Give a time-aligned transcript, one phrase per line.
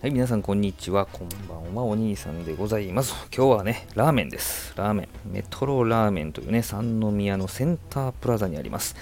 [0.00, 1.06] はい、皆さんこんにちは。
[1.06, 1.82] こんばんは。
[1.82, 3.16] お兄さんでございます。
[3.36, 4.72] 今日はね、ラーメンです。
[4.76, 5.08] ラーメン。
[5.32, 8.94] メトロラーメンというね、三宮のセンタープラザにあります。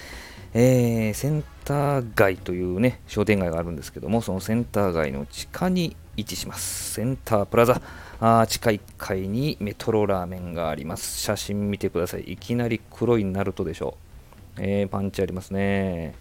[0.55, 6.95] えー、センター街というね、商店街があるんですけども、そのセンター街の地下に位置します。
[6.95, 7.83] センタープラザ。
[8.19, 11.21] あ地下1階にメトロラーメンがあります。
[11.21, 12.23] 写真見てください。
[12.23, 13.99] いきなり黒いナルトでしょ
[14.57, 14.63] う。
[14.63, 16.15] えー、パンチありますね。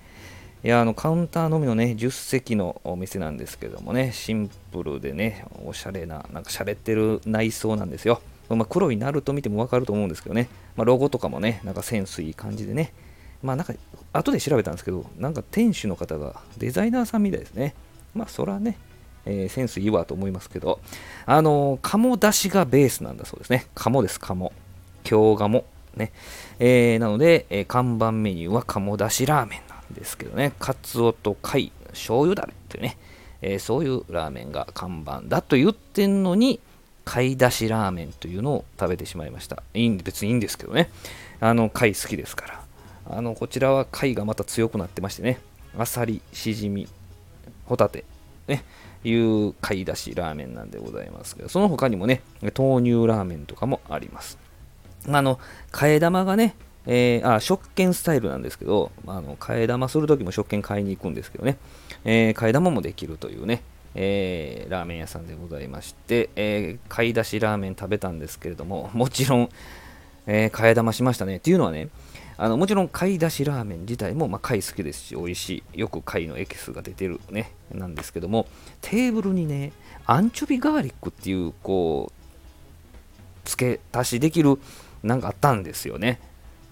[0.66, 8.20] いや、あの、カウンターのみのね、10席のお店なんですけどもね、シンプルでね、おしゃれな、なんか洒落てる内装なんですよ。
[8.50, 12.94] まあ、黒いナルト見てもわかると思うんですけどね、まあ、ロゴとかもね、なんかセンスいい感じでね、
[13.44, 13.76] まあなんか、
[14.12, 17.76] 後で調べたんですけど、なんか店主の方がデザイナーさんみたいですね。
[18.16, 18.80] まあそらね、
[19.28, 20.80] えー、センスいいわと思いますけど、
[21.28, 23.68] あのー、鴨だしがベースなんだそうですね。
[23.76, 24.52] 鴨です、鴨。
[25.04, 25.64] 京鴨。
[25.96, 26.12] ね。
[26.58, 32.98] えー、なので、え、看板メニューは鴨だしラーメンですけどね、カツオと貝、醤油だれっていうね、
[33.42, 36.60] えー、そういうラーメンが看板だと言ってんのに、
[37.04, 39.62] 貝だしラーメンというのを食べてしまいました。
[39.74, 40.90] いい別にいいんですけどね。
[41.40, 42.62] あの、貝好きですから。
[43.08, 45.40] あの、こちらは貝がまた強くなってましてね、
[45.78, 46.88] あさり、しじみ、
[47.66, 48.06] ホタテ、
[48.48, 48.64] ね、
[49.04, 54.40] いう貝だしラーメンなんでございますけど、その他にもね、豆乳ラーメンとかもあります。
[55.08, 55.40] あの、
[55.72, 56.56] 替え玉がね、
[56.88, 61.58] えー、あ食券スタイルなんですけど、あの替え玉するときも食券買いに行くんですけどね、
[62.04, 63.62] えー、替え玉もできるというね、
[63.96, 69.50] えー、ラーメン屋さんでございまして、えー、買い出しラーメン食べたんですけれども、 もちろん、
[70.28, 71.38] えー、替え玉しましたね。
[71.38, 71.90] っていうのはね、
[72.38, 75.80] あのもちろん買い出しラーメン自体も、まあ、貝好きですし、美味しい。
[75.80, 78.48] よく貝のエキスが出てるね、なんですけども、
[78.82, 79.72] テーブルにね、
[80.06, 84.60] アンチョビガーリックっていう、こう、付け足しできる、
[85.04, 86.20] なんかあったんですよね。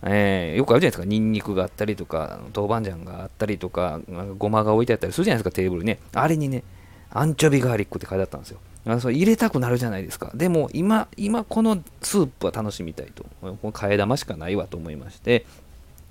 [0.06, 4.02] えー、よくあるじゃないですか、ニンニクがあったりとか、豆板醤があったりとか、
[4.38, 6.00] ごまが置いてあったりするじゃないですか、テーブルね。
[6.14, 6.64] あれにね、
[7.10, 8.60] アンチョビガーリックって書いてあったんですよ。
[8.86, 10.32] あそれ入れたくなるじゃないですか。
[10.34, 13.26] でも今、今このスープは楽しみたいと。
[13.42, 15.46] この替え玉しかないわと思いまして、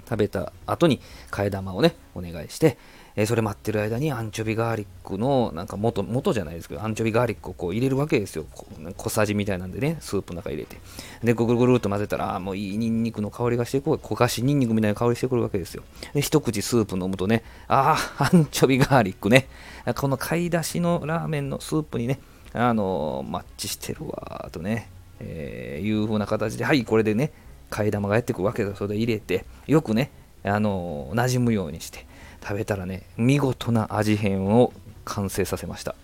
[0.09, 1.01] 食べた後に
[1.31, 2.79] 替え玉をね、お願いして、
[3.17, 8.47] えー、それ待ってる間にアンチョビガーリックの、なんか元、元じゃないですけど、アンチョビガーリックをこう入れるわけですよ。
[8.97, 10.79] 小さじみたいなんでね、スープの中入れて。
[11.23, 15.83] で、ぐるぐるっと混ぜたら、あもういいニンニクの香りがしてこう、焦がしニンニクみたいな香りしてくるわけですよ。
[16.15, 19.49] で、一口スープ飲むとね、ああ、アンチョビガーリックね。
[19.97, 22.21] この買い出しのラーメンのスープにね、
[22.55, 24.89] あのー、マッチしてるわ、とね、
[25.21, 27.33] えー、いう風な形で、はい、これでね、
[27.71, 30.11] 替え玉がやってくるわけだそれで入れて、よくね、
[30.45, 32.07] あのー、馴染むようにして、
[32.43, 34.73] 食べたらね、見事な味変を
[35.05, 35.95] 完成させました。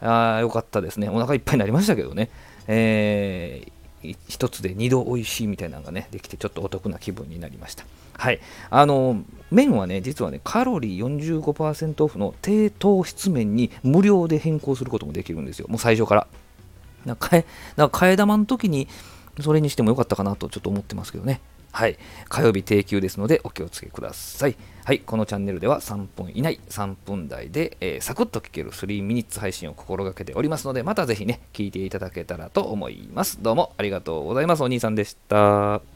[0.00, 1.08] あよかったですね。
[1.08, 2.30] お腹いっぱいになりましたけどね。
[2.68, 7.84] えー、一つで二度美味しいみたいなのがね、できてちょっとお得な気分になりました。
[8.12, 8.40] はい。
[8.70, 15.66] あの、麺はね、実はね、カロリー45%オフの低糖質麺に無料で変更することもできるんですよ。
[15.68, 16.26] もう最初から。
[17.04, 17.46] なんか替え、
[17.76, 18.88] なんか替え玉の時に
[19.40, 21.40] それにしてもよかったかなとちょっと思ってますけどね。
[21.76, 21.98] はい。
[22.30, 24.56] 火曜日定休ですのでお気をつけください。
[24.86, 25.00] はい。
[25.00, 33.42] このチャンネルでは3分以内、3分台で、えー、サクッと聞ける3ミニッツ配信を心がけておりますので、またぜひね、聞いていただけたらと思います。
[33.42, 34.62] どうもありがとうございます。
[34.62, 35.95] お兄さんでした。